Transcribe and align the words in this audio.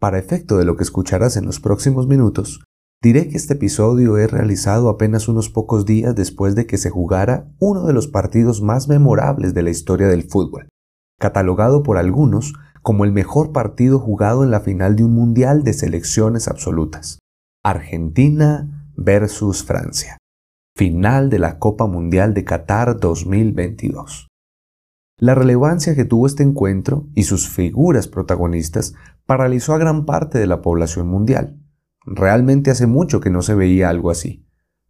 Para 0.00 0.18
efecto 0.18 0.56
de 0.56 0.64
lo 0.64 0.76
que 0.76 0.82
escucharás 0.82 1.36
en 1.36 1.44
los 1.44 1.60
próximos 1.60 2.06
minutos, 2.06 2.64
diré 3.02 3.28
que 3.28 3.36
este 3.36 3.52
episodio 3.52 4.16
es 4.16 4.30
realizado 4.30 4.88
apenas 4.88 5.28
unos 5.28 5.50
pocos 5.50 5.84
días 5.84 6.14
después 6.14 6.54
de 6.54 6.66
que 6.66 6.78
se 6.78 6.88
jugara 6.88 7.52
uno 7.58 7.86
de 7.86 7.92
los 7.92 8.08
partidos 8.08 8.62
más 8.62 8.88
memorables 8.88 9.52
de 9.52 9.62
la 9.62 9.68
historia 9.68 10.08
del 10.08 10.22
fútbol, 10.22 10.70
catalogado 11.18 11.82
por 11.82 11.98
algunos 11.98 12.54
como 12.80 13.04
el 13.04 13.12
mejor 13.12 13.52
partido 13.52 13.98
jugado 13.98 14.42
en 14.42 14.50
la 14.50 14.60
final 14.60 14.96
de 14.96 15.04
un 15.04 15.12
mundial 15.12 15.64
de 15.64 15.74
selecciones 15.74 16.48
absolutas. 16.48 17.18
Argentina 17.62 18.86
versus 18.96 19.64
Francia. 19.64 20.16
Final 20.78 21.28
de 21.28 21.40
la 21.40 21.58
Copa 21.58 21.86
Mundial 21.86 22.32
de 22.32 22.44
Qatar 22.44 22.98
2022. 22.98 24.29
La 25.20 25.34
relevancia 25.34 25.94
que 25.94 26.06
tuvo 26.06 26.26
este 26.26 26.42
encuentro 26.42 27.04
y 27.14 27.24
sus 27.24 27.46
figuras 27.46 28.08
protagonistas 28.08 28.94
paralizó 29.26 29.74
a 29.74 29.78
gran 29.78 30.06
parte 30.06 30.38
de 30.38 30.46
la 30.46 30.62
población 30.62 31.08
mundial. 31.08 31.58
Realmente 32.06 32.70
hace 32.70 32.86
mucho 32.86 33.20
que 33.20 33.28
no 33.28 33.42
se 33.42 33.54
veía 33.54 33.90
algo 33.90 34.10
así, 34.10 34.46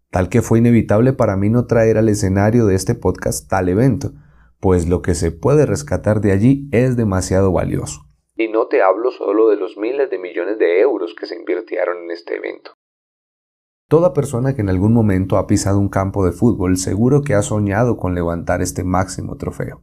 tal 0.09 0.29
que 0.29 0.41
fue 0.41 0.61
inevitable 0.61 1.13
para 1.15 1.37
mí 1.37 1.51
no 1.51 1.67
traer 1.67 1.99
al 1.99 2.09
escenario 2.09 2.67
de 2.67 2.77
este 2.77 2.95
podcast 2.95 3.51
tal 3.51 3.69
evento, 3.69 4.13
pues 4.61 4.89
lo 4.89 5.03
que 5.03 5.17
se 5.17 5.33
puede 5.33 5.67
rescatar 5.67 6.21
de 6.21 6.31
allí 6.31 6.69
es 6.71 6.97
demasiado 6.97 7.51
valioso. 7.51 8.03
Y 8.37 8.47
no 8.47 8.69
te 8.69 8.83
hablo 8.83 9.11
solo 9.11 9.49
de 9.49 9.57
los 9.57 9.77
miles 9.79 10.11
de 10.11 10.21
millones 10.21 10.61
de 10.61 10.81
euros 10.81 11.17
que 11.19 11.27
se 11.27 11.35
invirtieron 11.35 12.05
en 12.05 12.13
este 12.13 12.37
evento. 12.37 12.71
Toda 13.89 14.13
persona 14.13 14.55
que 14.55 14.61
en 14.61 14.69
algún 14.69 14.93
momento 14.93 15.39
ha 15.39 15.49
pisado 15.49 15.81
un 15.81 15.89
campo 15.89 16.25
de 16.25 16.31
fútbol 16.31 16.77
seguro 16.77 17.23
que 17.23 17.35
ha 17.35 17.43
soñado 17.43 17.97
con 17.97 18.15
levantar 18.15 18.63
este 18.63 18.85
máximo 18.85 19.37
trofeo. 19.37 19.83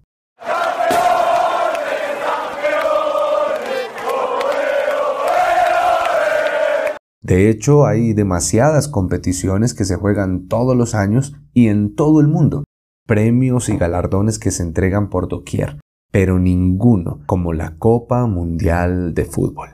De 7.28 7.50
hecho, 7.50 7.86
hay 7.86 8.14
demasiadas 8.14 8.88
competiciones 8.88 9.74
que 9.74 9.84
se 9.84 9.98
juegan 9.98 10.48
todos 10.48 10.78
los 10.78 10.96
años 10.96 11.36
y 11.52 11.68
en 11.68 11.94
todo 11.94 12.22
el 12.22 12.30
mundo, 12.30 12.64
premios 13.06 13.68
y 13.68 13.76
galardones 13.76 14.40
que 14.40 14.50
se 14.50 14.64
entregan 14.64 15.10
por 15.10 15.28
doquier, 15.28 15.78
pero 16.10 16.40
ninguno 16.40 17.20
como 17.26 17.52
la 17.52 17.76
Copa 17.78 18.26
Mundial 18.28 19.14
de 19.14 19.26
Fútbol. 19.26 19.68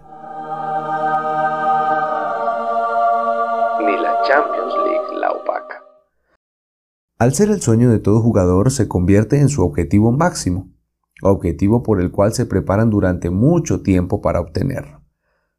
Ni 3.86 4.02
la 4.02 4.16
Champions 4.28 4.74
League 4.88 5.20
la 5.20 5.30
opaca. 5.34 5.84
Al 7.20 7.36
ser 7.36 7.52
el 7.52 7.62
sueño 7.62 7.92
de 7.92 8.00
todo 8.00 8.20
jugador, 8.20 8.72
se 8.72 8.88
convierte 8.88 9.40
en 9.40 9.50
su 9.50 9.62
objetivo 9.62 10.12
máximo, 10.12 10.72
objetivo 11.22 11.84
por 11.84 12.02
el 12.02 12.10
cual 12.10 12.34
se 12.34 12.48
preparan 12.48 12.90
durante 12.90 13.30
mucho 13.30 13.84
tiempo 13.84 14.22
para 14.22 14.40
obtenerlo 14.40 15.03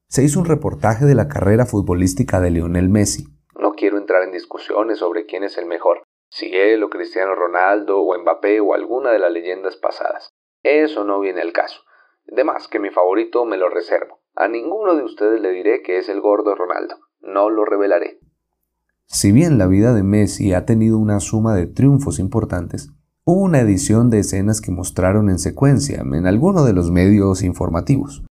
se 0.08 0.22
hizo 0.22 0.38
un 0.38 0.46
reportaje 0.46 1.04
de 1.04 1.14
la 1.14 1.28
carrera 1.28 1.66
futbolística 1.66 2.40
de 2.40 2.50
Lionel 2.50 2.88
Messi. 2.88 3.26
No 3.58 3.72
quiero 3.72 3.98
entrar 3.98 4.22
en 4.22 4.32
discusiones 4.32 4.98
sobre 4.98 5.26
quién 5.26 5.44
es 5.44 5.58
el 5.58 5.66
mejor, 5.66 6.02
si 6.30 6.54
él 6.54 6.82
o 6.82 6.90
Cristiano 6.90 7.34
Ronaldo 7.34 8.00
o 8.00 8.18
Mbappé 8.18 8.60
o 8.60 8.74
alguna 8.74 9.10
de 9.10 9.18
las 9.18 9.32
leyendas 9.32 9.76
pasadas. 9.76 10.30
Eso 10.62 11.04
no 11.04 11.20
viene 11.20 11.40
al 11.40 11.52
caso. 11.52 11.80
Además, 12.32 12.68
que 12.68 12.78
mi 12.78 12.90
favorito 12.90 13.44
me 13.44 13.56
lo 13.56 13.68
reservo. 13.68 14.20
A 14.34 14.48
ninguno 14.48 14.94
de 14.94 15.04
ustedes 15.04 15.40
le 15.40 15.50
diré 15.50 15.82
que 15.82 15.98
es 15.98 16.08
el 16.08 16.20
gordo 16.20 16.54
Ronaldo. 16.54 16.96
No 17.20 17.50
lo 17.50 17.64
revelaré. 17.64 18.18
Si 19.06 19.32
bien 19.32 19.58
la 19.58 19.66
vida 19.66 19.94
de 19.94 20.02
Messi 20.02 20.54
ha 20.54 20.64
tenido 20.64 20.98
una 20.98 21.20
suma 21.20 21.54
de 21.54 21.66
triunfos 21.66 22.18
importantes, 22.18 22.90
hubo 23.24 23.42
una 23.42 23.60
edición 23.60 24.10
de 24.10 24.20
escenas 24.20 24.60
que 24.60 24.72
mostraron 24.72 25.28
en 25.28 25.38
secuencia 25.38 26.00
en 26.00 26.26
alguno 26.26 26.64
de 26.64 26.72
los 26.72 26.90
medios 26.90 27.42
informativos 27.42 28.24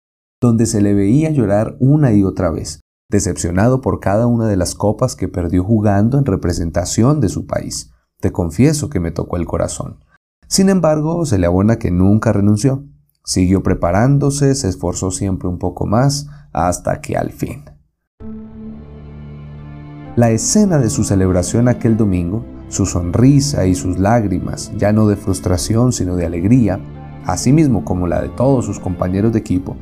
donde 0.44 0.66
se 0.66 0.82
le 0.82 0.94
veía 0.94 1.32
llorar 1.32 1.78
una 1.80 2.12
y 2.12 2.26
otra 2.26 2.52
vez, 2.52 2.82
decepcionado 3.10 3.80
por 3.80 4.02
cada 4.02 4.28
una 4.28 4.46
de 4.46 4.58
las 4.58 4.76
copas 4.76 5.16
que 5.16 5.30
perdió 5.30 5.64
jugando 5.64 6.18
en 6.18 6.26
representación 6.26 7.22
de 7.22 7.30
su 7.30 7.48
país. 7.48 7.92
Te 8.20 8.34
confieso 8.34 8.90
que 8.90 9.00
me 9.00 9.12
tocó 9.12 9.38
el 9.38 9.46
corazón. 9.46 10.04
Sin 10.50 10.68
embargo, 10.68 11.26
se 11.26 11.38
le 11.38 11.48
abona 11.48 11.78
que 11.78 11.92
nunca 11.92 12.34
renunció. 12.34 12.84
Siguió 13.24 13.64
preparándose, 13.64 14.54
se 14.56 14.68
esforzó 14.68 15.12
siempre 15.12 15.48
un 15.48 15.60
poco 15.60 15.86
más, 15.86 16.28
hasta 16.52 17.00
que 17.00 17.16
al 17.16 17.32
fin. 17.32 17.64
La 20.18 20.30
escena 20.32 20.78
de 20.78 20.90
su 20.90 21.06
celebración 21.06 21.70
aquel 21.70 21.96
domingo, 21.96 22.44
su 22.68 22.86
sonrisa 22.86 23.66
y 23.66 23.76
sus 23.76 23.98
lágrimas, 23.98 24.74
ya 24.78 24.92
no 24.92 25.08
de 25.08 25.16
frustración 25.16 25.94
sino 25.94 26.18
de 26.18 26.26
alegría, 26.26 26.82
asimismo 27.26 27.86
como 27.86 28.08
la 28.08 28.22
de 28.22 28.28
todos 28.28 28.66
sus 28.66 28.80
compañeros 28.80 29.32
de 29.32 29.40
equipo, 29.40 29.78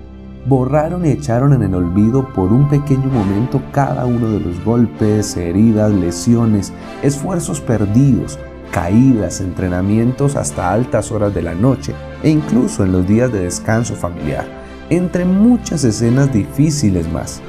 borraron 0.46 1.06
y 1.06 1.09
echaron 1.09 1.53
en 1.53 1.63
el 1.63 1.75
olvido 1.75 2.28
por 2.34 2.52
un 2.52 2.68
pequeño 2.68 3.09
momento 3.09 3.62
cada 3.72 4.06
uno 4.06 4.29
de 4.29 4.40
los 4.40 4.63
golpes, 4.63 5.38
heridas, 5.38 5.91
lesiones, 5.91 6.74
esfuerzos 7.03 7.62
perdidos, 7.62 8.40
caídas, 8.72 9.41
entrenamientos 9.41 10.35
hasta 10.35 10.72
altas 10.72 11.12
horas 11.12 11.34
de 11.34 11.41
la 11.41 11.53
noche 11.53 11.94
e 12.24 12.29
incluso 12.29 12.84
en 12.84 12.91
los 12.91 13.07
días 13.07 13.31
de 13.31 13.41
descanso 13.41 13.96
familiar, 13.96 14.46
entre 14.90 15.25
muchas 15.25 15.84
escenas 15.84 16.31
difíciles 16.34 17.12
más, 17.12 17.41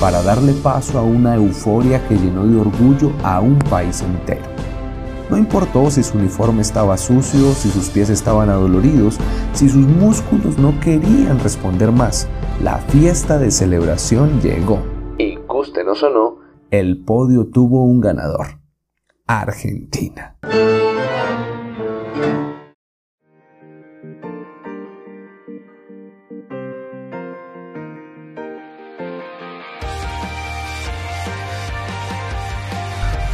para 0.00 0.22
darle 0.22 0.52
paso 0.54 0.98
a 0.98 1.02
una 1.02 1.34
euforia 1.34 2.06
que 2.08 2.16
llenó 2.16 2.46
de 2.46 2.58
orgullo 2.58 3.12
a 3.22 3.40
un 3.40 3.58
país 3.58 4.02
entero. 4.02 4.59
No 5.30 5.36
importó 5.36 5.90
si 5.90 6.02
su 6.02 6.18
uniforme 6.18 6.60
estaba 6.60 6.96
sucio, 6.96 7.52
si 7.52 7.70
sus 7.70 7.88
pies 7.88 8.10
estaban 8.10 8.50
adoloridos, 8.50 9.16
si 9.52 9.68
sus 9.68 9.86
músculos 9.86 10.58
no 10.58 10.78
querían 10.80 11.38
responder 11.38 11.92
más. 11.92 12.28
La 12.62 12.78
fiesta 12.78 13.38
de 13.38 13.52
celebración 13.52 14.40
llegó. 14.40 14.82
Y 15.18 15.36
gustenos 15.46 16.02
o 16.02 16.10
no, 16.10 16.36
el 16.70 17.04
podio 17.04 17.46
tuvo 17.46 17.84
un 17.84 18.00
ganador. 18.00 18.60
Argentina. 19.26 20.36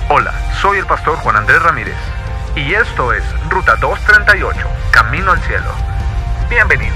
Hola, 0.09 0.33
soy 0.63 0.79
el 0.79 0.87
pastor 0.87 1.17
Juan 1.17 1.35
Andrés 1.35 1.61
Ramírez 1.61 1.97
y 2.55 2.75
esto 2.75 3.13
es 3.13 3.25
Ruta 3.51 3.75
238, 3.75 4.57
Camino 4.93 5.33
al 5.33 5.41
Cielo. 5.41 5.65
Bienvenidos. 6.49 6.95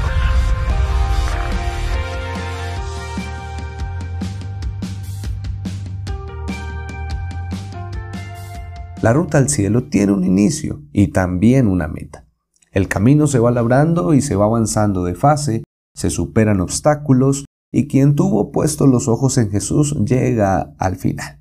La 9.03 9.13
ruta 9.13 9.39
al 9.39 9.49
cielo 9.49 9.89
tiene 9.89 10.13
un 10.13 10.23
inicio 10.23 10.83
y 10.93 11.09
también 11.09 11.67
una 11.67 11.89
meta. 11.89 12.27
El 12.71 12.87
camino 12.87 13.27
se 13.27 13.41
va 13.41 13.51
labrando 13.51 14.15
y 14.15 14.21
se 14.21 14.37
va 14.37 14.45
avanzando 14.45 15.03
de 15.03 15.17
fase, 15.17 15.65
se 15.97 16.11
superan 16.11 16.61
obstáculos 16.61 17.45
y 17.73 17.89
quien 17.89 18.15
tuvo 18.15 18.53
puestos 18.53 18.87
los 18.87 19.09
ojos 19.09 19.37
en 19.37 19.51
Jesús 19.51 19.97
llega 20.05 20.75
al 20.79 20.95
final. 20.95 21.40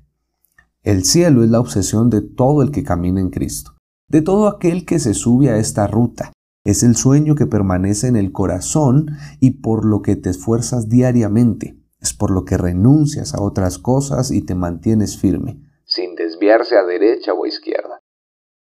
El 0.82 1.04
cielo 1.04 1.44
es 1.44 1.50
la 1.50 1.60
obsesión 1.60 2.08
de 2.08 2.22
todo 2.22 2.62
el 2.62 2.70
que 2.70 2.82
camina 2.82 3.20
en 3.20 3.28
Cristo, 3.28 3.72
de 4.08 4.22
todo 4.22 4.48
aquel 4.48 4.86
que 4.86 4.98
se 4.98 5.12
sube 5.12 5.50
a 5.50 5.58
esta 5.58 5.86
ruta. 5.86 6.32
Es 6.64 6.82
el 6.82 6.96
sueño 6.96 7.34
que 7.34 7.46
permanece 7.46 8.06
en 8.06 8.16
el 8.16 8.32
corazón 8.32 9.10
y 9.40 9.60
por 9.60 9.84
lo 9.84 10.00
que 10.00 10.16
te 10.16 10.30
esfuerzas 10.30 10.88
diariamente. 10.88 11.76
Es 12.00 12.14
por 12.14 12.30
lo 12.30 12.46
que 12.46 12.56
renuncias 12.56 13.34
a 13.34 13.42
otras 13.42 13.76
cosas 13.76 14.30
y 14.30 14.40
te 14.40 14.54
mantienes 14.54 15.18
firme, 15.18 15.60
sin 15.84 16.14
desviarse 16.14 16.78
a 16.78 16.84
derecha 16.84 17.34
o 17.34 17.44
a 17.44 17.48
izquierda. 17.48 18.00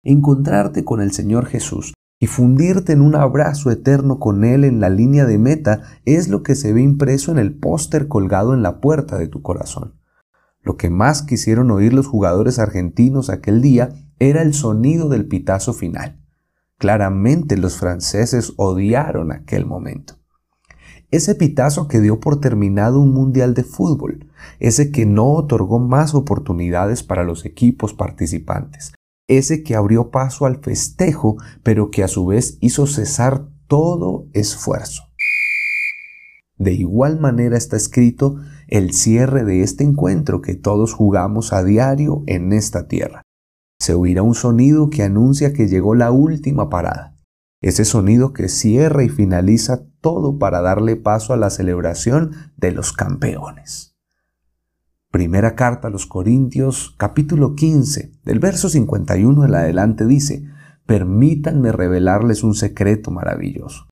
Encontrarte 0.04 0.84
con 0.84 1.02
el 1.02 1.14
Señor 1.14 1.46
Jesús 1.46 1.94
y 2.20 2.28
fundirte 2.28 2.92
en 2.92 3.02
un 3.02 3.16
abrazo 3.16 3.72
eterno 3.72 4.20
con 4.20 4.44
Él 4.44 4.66
en 4.66 4.82
la 4.82 4.90
línea 4.90 5.26
de 5.26 5.38
meta 5.38 5.84
es 6.04 6.28
lo 6.28 6.44
que 6.44 6.56
se 6.56 6.74
ve 6.74 6.82
impreso 6.82 7.32
en 7.32 7.38
el 7.38 7.58
póster 7.58 8.10
colgado 8.10 8.54
en 8.54 8.62
la 8.62 8.82
puerta 8.82 9.18
de 9.18 9.30
tu 9.30 9.42
corazón. 9.42 9.99
Lo 10.62 10.78
que 10.78 10.90
más 10.90 11.22
quisieron 11.22 11.72
oír 11.72 11.94
los 11.94 12.08
jugadores 12.08 12.60
argentinos 12.60 13.30
aquel 13.30 13.62
día 13.62 13.90
era 14.20 14.42
el 14.42 14.54
sonido 14.54 15.10
del 15.10 15.28
pitazo 15.28 15.74
final. 15.74 16.20
Claramente 16.78 17.58
los 17.58 17.78
franceses 17.78 18.54
odiaron 18.58 19.32
aquel 19.32 19.66
momento. 19.66 20.20
Ese 21.12 21.34
pitazo 21.34 21.88
que 21.88 22.00
dio 22.00 22.20
por 22.20 22.40
terminado 22.40 23.00
un 23.00 23.14
mundial 23.14 23.54
de 23.54 23.64
fútbol, 23.64 24.28
ese 24.60 24.92
que 24.92 25.06
no 25.06 25.32
otorgó 25.32 25.80
más 25.80 26.14
oportunidades 26.14 27.02
para 27.02 27.24
los 27.24 27.46
equipos 27.46 27.94
participantes, 27.94 28.94
ese 29.28 29.64
que 29.64 29.76
abrió 29.76 30.12
paso 30.12 30.46
al 30.46 30.58
festejo, 30.58 31.38
pero 31.64 31.90
que 31.90 32.04
a 32.04 32.08
su 32.08 32.28
vez 32.28 32.58
hizo 32.62 32.86
cesar 32.86 33.48
todo 33.68 34.28
esfuerzo. 34.34 35.04
De 36.58 36.74
igual 36.74 37.20
manera 37.20 37.58
está 37.58 37.78
escrito 37.78 38.36
el 38.70 38.94
cierre 38.94 39.44
de 39.44 39.64
este 39.64 39.84
encuentro 39.84 40.42
que 40.42 40.54
todos 40.54 40.94
jugamos 40.94 41.54
a 41.54 41.64
diario 41.64 42.24
en 42.28 42.54
esta 42.54 42.88
tierra. 42.88 43.24
Se 43.80 43.96
oirá 43.96 44.22
un 44.22 44.36
sonido 44.36 44.90
que 44.90 45.04
anuncia 45.04 45.54
que 45.54 45.68
llegó 45.68 45.96
la 45.96 46.12
última 46.12 46.70
parada. 46.70 47.16
ese 47.62 47.84
sonido 47.84 48.32
que 48.32 48.48
cierra 48.48 49.04
y 49.04 49.10
finaliza 49.10 49.82
todo 50.00 50.40
para 50.40 50.62
darle 50.62 50.96
paso 50.96 51.34
a 51.34 51.38
la 51.38 51.50
celebración 51.50 52.32
de 52.56 52.72
los 52.72 52.94
campeones. 52.94 53.98
Primera 55.12 55.56
carta 55.56 55.90
a 55.90 55.92
los 55.92 56.06
Corintios, 56.06 56.96
capítulo 56.98 57.56
15, 57.56 58.14
del 58.24 58.40
verso 58.40 58.70
51 58.70 59.44
en 59.44 59.56
adelante 59.56 60.06
dice, 60.06 60.46
Permítanme 60.86 61.74
revelarles 61.74 62.44
un 62.44 62.56
secreto 62.56 63.12
maravilloso. 63.12 63.90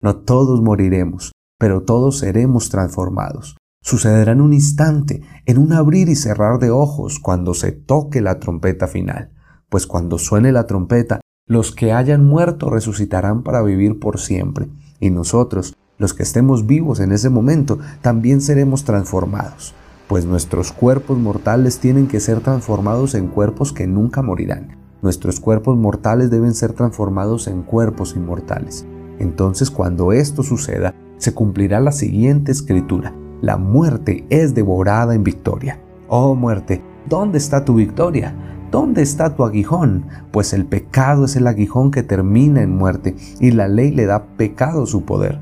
No 0.00 0.16
todos 0.16 0.62
moriremos, 0.62 1.32
pero 1.58 1.82
todos 1.82 2.20
seremos 2.20 2.70
transformados. 2.70 3.56
Sucederá 3.82 4.32
en 4.32 4.42
un 4.42 4.52
instante, 4.52 5.22
en 5.46 5.56
un 5.56 5.72
abrir 5.72 6.08
y 6.10 6.14
cerrar 6.14 6.58
de 6.58 6.70
ojos, 6.70 7.18
cuando 7.18 7.54
se 7.54 7.72
toque 7.72 8.20
la 8.20 8.38
trompeta 8.38 8.86
final. 8.86 9.30
Pues 9.70 9.86
cuando 9.86 10.18
suene 10.18 10.52
la 10.52 10.66
trompeta, 10.66 11.20
los 11.46 11.74
que 11.74 11.92
hayan 11.92 12.26
muerto 12.26 12.68
resucitarán 12.68 13.42
para 13.42 13.62
vivir 13.62 13.98
por 13.98 14.20
siempre, 14.20 14.68
y 15.00 15.10
nosotros, 15.10 15.74
los 15.98 16.12
que 16.12 16.22
estemos 16.22 16.66
vivos 16.66 17.00
en 17.00 17.10
ese 17.10 17.30
momento, 17.30 17.78
también 18.02 18.42
seremos 18.42 18.84
transformados, 18.84 19.74
pues 20.08 20.26
nuestros 20.26 20.72
cuerpos 20.72 21.18
mortales 21.18 21.78
tienen 21.78 22.06
que 22.06 22.20
ser 22.20 22.40
transformados 22.40 23.14
en 23.14 23.28
cuerpos 23.28 23.72
que 23.72 23.86
nunca 23.86 24.20
morirán. 24.22 24.76
Nuestros 25.02 25.40
cuerpos 25.40 25.78
mortales 25.78 26.30
deben 26.30 26.54
ser 26.54 26.74
transformados 26.74 27.48
en 27.48 27.62
cuerpos 27.62 28.14
inmortales. 28.14 28.84
Entonces 29.18 29.70
cuando 29.70 30.12
esto 30.12 30.42
suceda, 30.42 30.94
se 31.16 31.32
cumplirá 31.32 31.80
la 31.80 31.92
siguiente 31.92 32.52
escritura. 32.52 33.14
La 33.40 33.56
muerte 33.56 34.26
es 34.28 34.54
devorada 34.54 35.14
en 35.14 35.24
victoria. 35.24 35.80
Oh 36.08 36.34
muerte, 36.34 36.82
¿dónde 37.08 37.38
está 37.38 37.64
tu 37.64 37.74
victoria? 37.74 38.34
¿Dónde 38.70 39.02
está 39.02 39.34
tu 39.34 39.44
aguijón? 39.44 40.04
Pues 40.30 40.52
el 40.52 40.66
pecado 40.66 41.24
es 41.24 41.36
el 41.36 41.46
aguijón 41.46 41.90
que 41.90 42.02
termina 42.02 42.62
en 42.62 42.76
muerte 42.76 43.16
y 43.40 43.50
la 43.50 43.66
ley 43.66 43.92
le 43.92 44.06
da 44.06 44.24
pecado 44.36 44.86
su 44.86 45.04
poder. 45.04 45.38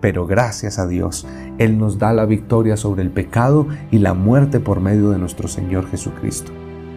Pero 0.00 0.26
gracias 0.26 0.78
a 0.78 0.86
Dios, 0.86 1.26
Él 1.58 1.78
nos 1.78 1.98
da 1.98 2.12
la 2.12 2.24
victoria 2.24 2.76
sobre 2.76 3.02
el 3.02 3.10
pecado 3.10 3.68
y 3.90 3.98
la 3.98 4.14
muerte 4.14 4.58
por 4.58 4.80
medio 4.80 5.10
de 5.10 5.18
nuestro 5.18 5.46
Señor 5.46 5.86
Jesucristo. 5.88 6.52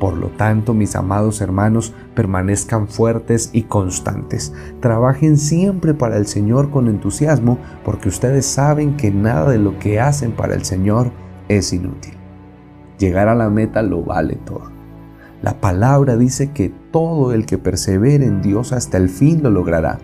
Por 0.06 0.18
lo 0.18 0.28
tanto, 0.28 0.76
mis 0.76 0.96
amados 0.96 1.42
hermanos, 1.42 1.92
permanezcan 2.14 2.88
fuertes 2.88 3.50
y 3.54 3.64
constantes. 3.64 4.54
Trabajen 4.80 5.36
siempre 5.36 5.96
para 5.96 6.18
el 6.18 6.28
Señor 6.28 6.70
con 6.70 6.90
entusiasmo, 6.90 7.58
porque 7.84 8.10
ustedes 8.10 8.46
saben 8.46 8.98
que 8.98 9.10
nada 9.10 9.50
de 9.50 9.58
lo 9.58 9.80
que 9.80 10.00
hacen 10.00 10.34
para 10.34 10.54
el 10.54 10.64
Señor 10.64 11.10
es 11.48 11.74
inútil. 11.74 12.14
Llegar 13.00 13.30
a 13.30 13.34
la 13.34 13.50
meta 13.50 13.82
lo 13.82 14.04
vale 14.04 14.36
todo. 14.46 14.70
La 15.42 15.60
palabra 15.60 16.18
dice 16.18 16.52
que 16.52 16.72
todo 16.92 17.34
el 17.34 17.48
que 17.48 17.58
persevere 17.58 18.28
en 18.28 18.44
Dios 18.44 18.74
hasta 18.74 18.98
el 18.98 19.10
fin 19.10 19.42
lo 19.42 19.50
logrará. 19.50 19.98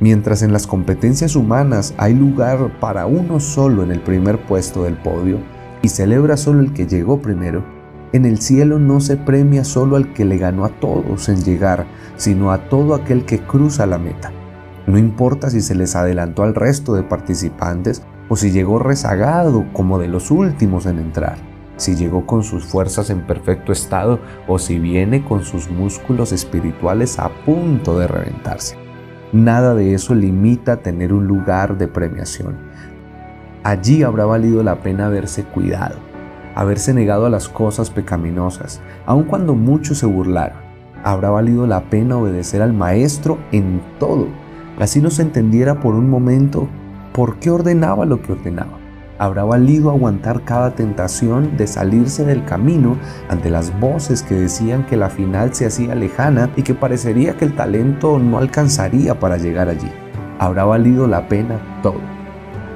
Mientras 0.00 0.40
en 0.40 0.54
las 0.54 0.66
competencias 0.66 1.36
humanas 1.36 1.92
hay 1.98 2.14
lugar 2.14 2.80
para 2.80 3.04
uno 3.04 3.38
solo 3.38 3.82
en 3.82 3.92
el 3.92 4.00
primer 4.00 4.46
puesto 4.46 4.84
del 4.84 4.96
podio 4.96 5.40
y 5.82 5.90
celebra 5.90 6.38
solo 6.38 6.60
el 6.60 6.72
que 6.72 6.86
llegó 6.86 7.20
primero, 7.20 7.81
en 8.12 8.26
el 8.26 8.40
cielo 8.40 8.78
no 8.78 9.00
se 9.00 9.16
premia 9.16 9.64
solo 9.64 9.96
al 9.96 10.12
que 10.12 10.24
le 10.24 10.38
ganó 10.38 10.64
a 10.64 10.68
todos 10.68 11.28
en 11.28 11.42
llegar, 11.42 11.86
sino 12.16 12.52
a 12.52 12.68
todo 12.68 12.94
aquel 12.94 13.24
que 13.24 13.40
cruza 13.40 13.86
la 13.86 13.98
meta. 13.98 14.32
No 14.86 14.98
importa 14.98 15.50
si 15.50 15.60
se 15.60 15.74
les 15.74 15.96
adelantó 15.96 16.42
al 16.42 16.54
resto 16.54 16.94
de 16.94 17.02
participantes 17.02 18.02
o 18.28 18.36
si 18.36 18.50
llegó 18.50 18.78
rezagado 18.78 19.66
como 19.72 19.98
de 19.98 20.08
los 20.08 20.30
últimos 20.30 20.86
en 20.86 20.98
entrar 20.98 21.52
si 21.82 21.96
llegó 21.96 22.26
con 22.26 22.44
sus 22.44 22.64
fuerzas 22.64 23.10
en 23.10 23.26
perfecto 23.26 23.72
estado 23.72 24.20
o 24.46 24.58
si 24.58 24.78
viene 24.78 25.24
con 25.24 25.42
sus 25.42 25.70
músculos 25.70 26.32
espirituales 26.32 27.18
a 27.18 27.28
punto 27.44 27.98
de 27.98 28.06
reventarse. 28.06 28.76
Nada 29.32 29.74
de 29.74 29.94
eso 29.94 30.14
limita 30.14 30.78
tener 30.78 31.12
un 31.12 31.26
lugar 31.26 31.78
de 31.78 31.88
premiación. 31.88 32.56
Allí 33.64 34.02
habrá 34.02 34.24
valido 34.26 34.62
la 34.62 34.80
pena 34.80 35.06
haberse 35.06 35.44
cuidado, 35.44 35.96
haberse 36.54 36.94
negado 36.94 37.26
a 37.26 37.30
las 37.30 37.48
cosas 37.48 37.90
pecaminosas, 37.90 38.80
aun 39.06 39.24
cuando 39.24 39.54
muchos 39.54 39.98
se 39.98 40.06
burlaron. 40.06 40.58
Habrá 41.04 41.30
valido 41.30 41.66
la 41.66 41.90
pena 41.90 42.16
obedecer 42.16 42.62
al 42.62 42.72
Maestro 42.72 43.38
en 43.50 43.80
todo. 43.98 44.28
Así 44.78 45.00
no 45.00 45.10
se 45.10 45.22
entendiera 45.22 45.80
por 45.80 45.94
un 45.94 46.08
momento 46.08 46.68
por 47.12 47.38
qué 47.38 47.50
ordenaba 47.50 48.06
lo 48.06 48.22
que 48.22 48.32
ordenaba 48.32 48.82
habrá 49.22 49.44
valido 49.44 49.90
aguantar 49.90 50.42
cada 50.44 50.74
tentación 50.74 51.56
de 51.56 51.68
salirse 51.68 52.24
del 52.24 52.44
camino 52.44 52.96
ante 53.28 53.50
las 53.50 53.78
voces 53.78 54.20
que 54.20 54.34
decían 54.34 54.84
que 54.84 54.96
la 54.96 55.10
final 55.10 55.54
se 55.54 55.64
hacía 55.64 55.94
lejana 55.94 56.50
y 56.56 56.62
que 56.62 56.74
parecería 56.74 57.36
que 57.36 57.44
el 57.44 57.54
talento 57.54 58.18
no 58.18 58.38
alcanzaría 58.38 59.20
para 59.20 59.36
llegar 59.36 59.68
allí. 59.68 59.88
Habrá 60.40 60.64
valido 60.64 61.06
la 61.06 61.28
pena 61.28 61.60
todo. 61.84 62.11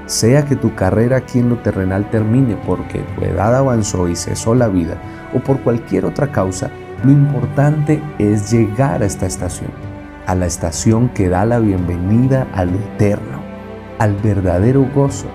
Sea 0.07 0.45
que 0.45 0.55
tu 0.55 0.75
carrera 0.77 1.17
aquí 1.17 1.41
en 1.41 1.49
lo 1.49 1.59
terrenal 1.59 2.09
termine 2.11 2.57
porque 2.65 3.01
tu 3.01 3.25
edad 3.25 3.57
avanzó 3.57 4.09
y 4.09 4.15
cesó 4.15 4.55
la 4.55 4.69
vida 4.69 4.97
o 5.35 5.41
por 5.41 5.61
cualquier 5.61 6.05
otra 6.05 6.31
causa, 6.31 6.71
lo 7.05 7.11
importante 7.11 8.01
es 8.19 8.53
llegar 8.53 9.03
a 9.03 9.07
esta 9.07 9.27
estación, 9.27 9.71
a 10.27 10.37
la 10.37 10.47
estación 10.47 11.09
que 11.09 11.29
da 11.29 11.45
la 11.45 11.59
bienvenida 11.59 12.47
al 12.55 12.75
eterno, 12.75 13.41
al 13.99 14.15
verdadero 14.15 14.87
gozo 14.95 15.27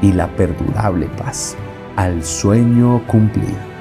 y 0.00 0.12
la 0.12 0.28
perdurable 0.28 1.08
paz, 1.18 1.54
al 1.96 2.24
sueño 2.24 3.06
cumplido. 3.06 3.76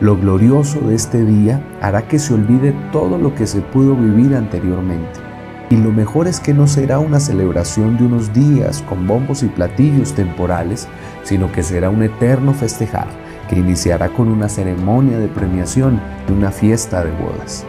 Lo 0.00 0.16
glorioso 0.16 0.80
de 0.80 0.94
este 0.94 1.24
día 1.24 1.60
hará 1.80 2.06
que 2.06 2.20
se 2.20 2.34
olvide 2.34 2.72
todo 2.92 3.18
lo 3.18 3.34
que 3.34 3.46
se 3.46 3.62
pudo 3.62 3.96
vivir 3.96 4.36
anteriormente. 4.36 5.25
Y 5.68 5.76
lo 5.76 5.90
mejor 5.90 6.28
es 6.28 6.38
que 6.38 6.54
no 6.54 6.66
será 6.66 7.00
una 7.00 7.18
celebración 7.18 7.96
de 7.96 8.04
unos 8.04 8.32
días 8.32 8.84
con 8.88 9.06
bombos 9.06 9.42
y 9.42 9.46
platillos 9.46 10.14
temporales, 10.14 10.86
sino 11.24 11.50
que 11.50 11.62
será 11.62 11.90
un 11.90 12.02
eterno 12.02 12.54
festejar 12.54 13.08
que 13.48 13.56
iniciará 13.56 14.08
con 14.08 14.28
una 14.28 14.48
ceremonia 14.48 15.18
de 15.18 15.28
premiación 15.28 16.00
y 16.28 16.32
una 16.32 16.50
fiesta 16.50 17.04
de 17.04 17.10
bodas. 17.12 17.64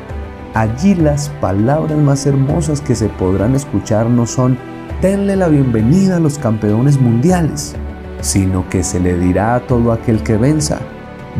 Allí 0.53 0.95
las 0.95 1.29
palabras 1.41 1.97
más 1.97 2.25
hermosas 2.25 2.81
que 2.81 2.95
se 2.95 3.09
podrán 3.09 3.55
escuchar 3.55 4.07
no 4.07 4.25
son 4.25 4.57
denle 5.01 5.35
la 5.35 5.47
bienvenida 5.47 6.17
a 6.17 6.19
los 6.19 6.39
campeones 6.39 6.99
mundiales, 6.99 7.75
sino 8.21 8.67
que 8.69 8.83
se 8.83 8.99
le 8.99 9.17
dirá 9.17 9.55
a 9.55 9.59
todo 9.59 9.91
aquel 9.91 10.23
que 10.23 10.37
venza, 10.37 10.79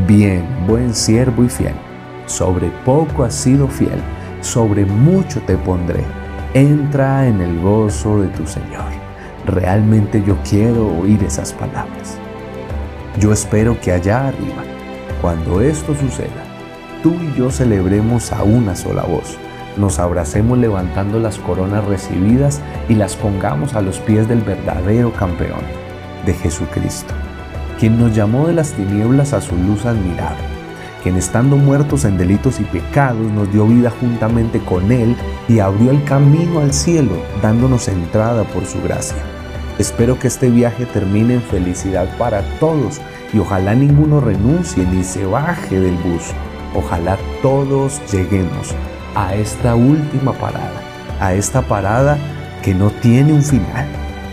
bien, 0.08 0.46
buen 0.68 0.94
siervo 0.94 1.44
y 1.44 1.50
fiel, 1.50 1.74
sobre 2.28 2.70
poco 2.86 3.24
has 3.24 3.34
sido 3.34 3.68
fiel, 3.68 4.00
sobre 4.42 4.86
mucho 4.86 5.42
te 5.42 5.58
pondré, 5.58 6.04
entra 6.60 7.28
en 7.28 7.42
el 7.42 7.60
gozo 7.60 8.22
de 8.22 8.28
tu 8.30 8.48
Señor. 8.48 8.92
Realmente 9.46 10.24
yo 10.26 10.38
quiero 10.48 10.88
oír 11.00 11.24
esas 11.24 11.54
palabras. 11.54 12.18
Yo 13.20 13.32
espero 13.32 13.80
que 13.80 13.92
allá 13.92 14.28
arriba, 14.28 14.64
cuando 15.22 15.62
esto 15.62 15.96
suceda, 15.96 16.44
tú 17.04 17.14
y 17.14 17.38
yo 17.38 17.52
celebremos 17.52 18.32
a 18.32 18.44
una 18.44 18.76
sola 18.76 19.04
voz 19.04 19.38
nos 19.78 20.00
abracemos 20.00 20.58
levantando 20.58 21.20
las 21.20 21.38
coronas 21.38 21.86
recibidas 21.86 22.62
y 22.90 22.96
las 22.96 23.16
pongamos 23.16 23.76
a 23.76 23.82
los 23.82 24.00
pies 24.00 24.28
del 24.28 24.42
verdadero 24.42 25.14
campeón, 25.14 25.62
de 26.26 26.34
Jesucristo, 26.34 27.14
quien 27.80 28.00
nos 28.00 28.16
llamó 28.16 28.48
de 28.48 28.54
las 28.54 28.74
tinieblas 28.74 29.34
a 29.34 29.42
su 29.42 29.56
luz 29.56 29.86
admirable, 29.86 30.44
quien 31.04 31.16
estando 31.16 31.58
muertos 31.58 32.06
en 32.06 32.18
delitos 32.18 32.60
y 32.60 32.64
pecados 32.64 33.32
nos 33.32 33.52
dio 33.52 33.68
vida 33.68 33.92
juntamente 33.92 34.60
con 34.60 34.92
Él 34.92 35.16
y 35.48 35.60
abrió 35.60 35.92
el 35.92 36.04
camino 36.04 36.60
al 36.60 36.74
cielo, 36.74 37.14
dándonos 37.42 37.88
entrada 37.88 38.44
por 38.44 38.66
su 38.66 38.82
gracia. 38.82 39.18
Espero 39.80 40.18
que 40.18 40.28
este 40.28 40.50
viaje 40.50 40.86
termine 40.86 41.36
en 41.36 41.42
felicidad 41.42 42.08
para 42.18 42.42
todos 42.60 43.00
y 43.34 43.40
ojalá 43.40 43.76
ninguno 43.76 44.20
renuncie 44.20 44.86
ni 44.86 45.04
se 45.04 45.26
baje 45.26 45.80
del 45.80 45.96
bus. 45.96 46.32
Ojalá 46.76 47.18
todos 47.42 48.02
lleguemos 48.12 48.74
a 49.16 49.36
esta 49.36 49.76
última 49.76 50.34
parada, 50.34 50.82
a 51.20 51.34
esta 51.34 51.62
parada 51.62 52.18
que 52.64 52.74
no 52.74 52.90
tiene 52.90 53.34
un 53.34 53.44
final, 53.44 53.86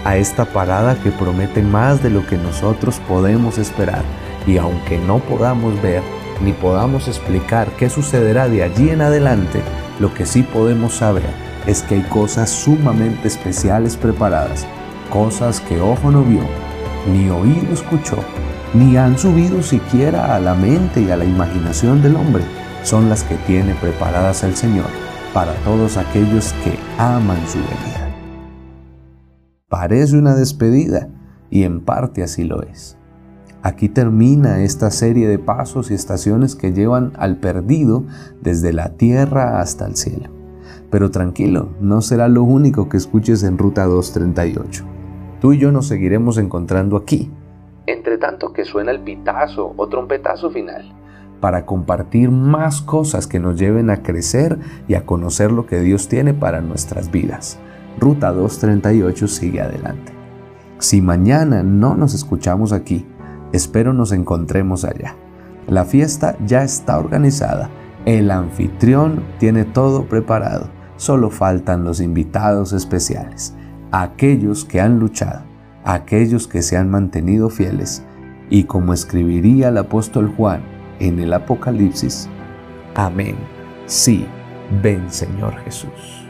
a 0.04 0.16
esta 0.16 0.44
parada 0.44 0.94
que 0.97 1.11
promete 1.11 1.62
más 1.62 2.02
de 2.02 2.11
lo 2.11 2.26
que 2.26 2.37
nosotros 2.37 3.00
podemos 3.06 3.59
esperar. 3.59 4.02
Y 4.47 4.59
aunque 4.59 4.99
no 4.99 5.18
podamos 5.18 5.80
ver 5.80 6.02
ni 6.42 6.52
podamos 6.52 7.06
explicar 7.06 7.68
qué 7.78 7.88
sucederá 7.88 8.49
de 8.49 8.62
allí 8.62 8.90
en 8.90 9.02
adelante, 9.02 9.61
lo 10.01 10.13
que 10.13 10.27
sí 10.27 10.43
podemos 10.43 10.95
saber 10.95 11.31
es 11.67 11.83
que 11.83 11.97
hay 11.97 12.03
cosas 12.03 12.51
sumamente 12.51 13.29
especiales 13.29 13.97
preparadas, 13.97 14.67
cosas 15.11 15.61
que 15.61 15.81
ojo 15.81 16.11
no 16.11 16.23
vio, 16.23 16.43
ni 17.11 17.29
oído 17.31 17.73
escuchó, 17.73 18.19
ni 18.75 18.97
han 18.97 19.19
subido 19.19 19.63
siquiera 19.63 20.35
a 20.35 20.41
la 20.41 20.55
mente 20.55 21.01
y 21.01 21.11
a 21.11 21.17
la 21.17 21.25
imaginación 21.25 22.03
del 22.03 22.17
hombre 22.17 22.43
son 22.83 23.09
las 23.09 23.23
que 23.25 23.37
tiene 23.47 23.75
preparadas 23.75 24.43
el 24.43 24.57
Señor 24.57 24.87
para 25.33 25.55
todos 25.65 25.97
aquellos 25.97 26.53
que 26.65 26.79
aman 26.99 27.39
su 27.49 27.59
venida. 27.59 28.15
Parece 29.69 30.17
una 30.17 30.35
despedida 30.35 31.09
y 31.51 31.65
en 31.65 31.81
parte 31.81 32.23
así 32.23 32.45
lo 32.45 32.63
es. 32.63 32.97
Aquí 33.64 33.88
termina 33.88 34.61
esta 34.61 34.90
serie 34.90 35.26
de 35.26 35.38
pasos 35.38 35.90
y 35.90 35.94
estaciones 35.94 36.54
que 36.54 36.75
llevan 36.75 37.12
al 37.16 37.38
perdido 37.38 38.04
desde 38.42 38.75
la 38.75 38.90
tierra 38.90 39.59
hasta 39.59 39.87
el 39.87 39.97
cielo. 39.97 40.28
Pero 40.90 41.11
tranquilo, 41.11 41.71
no 41.80 42.02
será 42.02 42.28
lo 42.28 42.42
único 42.42 42.90
que 42.90 42.99
escuches 42.99 43.42
en 43.42 43.56
Ruta 43.56 43.87
238. 43.87 44.85
Tú 45.40 45.54
y 45.54 45.59
yo 45.59 45.73
nos 45.73 45.87
seguiremos 45.87 46.37
encontrando 46.37 46.99
aquí, 46.99 47.30
entre 47.87 48.18
tanto 48.18 48.52
que 48.52 48.66
suena 48.66 48.90
el 48.90 49.00
pitazo 49.00 49.73
o 49.78 49.88
trompetazo 49.88 50.50
final, 50.50 50.92
para 51.40 51.64
compartir 51.64 52.30
más 52.30 52.83
cosas 52.83 53.26
que 53.26 53.40
nos 53.40 53.59
lleven 53.59 53.88
a 53.88 54.02
crecer 54.02 54.59
y 54.88 54.92
a 54.92 55.06
conocer 55.06 55.50
lo 55.50 55.64
que 55.64 55.80
Dios 55.80 56.09
tiene 56.09 56.35
para 56.35 56.61
nuestras 56.61 57.11
vidas. 57.11 57.59
Ruta 57.99 58.30
238 58.30 59.26
sigue 59.26 59.62
adelante. 59.62 60.12
Si 60.80 61.00
mañana 61.00 61.62
no 61.62 61.94
nos 61.97 62.12
escuchamos 62.12 62.75
aquí, 62.75 63.06
espero 63.55 63.93
nos 63.93 64.13
encontremos 64.13 64.85
allá. 64.85 65.15
La 65.69 65.85
fiesta 65.85 66.37
ya 66.45 66.63
está 66.63 66.99
organizada, 66.99 67.71
el 68.05 68.31
anfitrión 68.31 69.23
tiene 69.39 69.65
todo 69.65 70.07
preparado, 70.07 70.69
solo 70.97 71.31
faltan 71.31 71.85
los 71.85 72.01
invitados 72.01 72.73
especiales, 72.73 73.55
aquellos 73.93 74.65
que 74.65 74.81
han 74.81 74.99
luchado, 74.99 75.43
aquellos 75.85 76.49
que 76.49 76.63
se 76.63 76.77
han 76.77 76.91
mantenido 76.91 77.49
fieles, 77.49 78.05
y 78.51 78.65
como 78.65 78.93
escribiría 78.93 79.69
el 79.69 79.79
apóstol 79.79 80.33
Juan 80.37 80.63
en 80.99 81.19
el 81.21 81.33
Apocalipsis, 81.33 82.29
amén, 82.95 83.37
sí, 83.87 84.27
ven 84.83 85.11
Señor 85.11 85.55
Jesús. 85.65 86.24